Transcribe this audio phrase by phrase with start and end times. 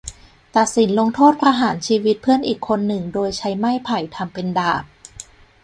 [0.55, 4.83] ตัดสินลงโทษประหารชีวิตเพื่อนอีกคนหนึ่งโดยใช้ไม่ไผ่ทำเป็นดาบ